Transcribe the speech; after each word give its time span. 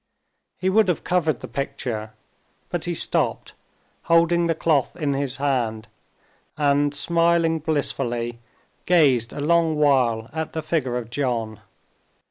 He 0.57 0.67
would 0.67 0.87
have 0.87 1.03
covered 1.03 1.41
the 1.41 1.47
picture, 1.47 2.13
but 2.71 2.85
he 2.85 2.95
stopped, 2.95 3.53
holding 4.05 4.47
the 4.47 4.55
cloth 4.55 4.95
in 4.95 5.13
his 5.13 5.37
hand, 5.37 5.87
and, 6.57 6.91
smiling 6.95 7.59
blissfully, 7.59 8.39
gazed 8.87 9.31
a 9.31 9.39
long 9.39 9.75
while 9.75 10.27
at 10.33 10.53
the 10.53 10.63
figure 10.63 10.97
of 10.97 11.11
John. 11.11 11.59